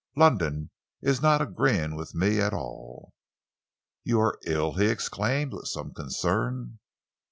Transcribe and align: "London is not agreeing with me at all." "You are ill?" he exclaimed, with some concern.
"London 0.15 0.71
is 1.03 1.21
not 1.21 1.43
agreeing 1.43 1.93
with 1.95 2.15
me 2.15 2.39
at 2.41 2.55
all." 2.55 3.13
"You 4.03 4.19
are 4.19 4.39
ill?" 4.47 4.73
he 4.73 4.87
exclaimed, 4.87 5.53
with 5.53 5.67
some 5.67 5.93
concern. 5.93 6.79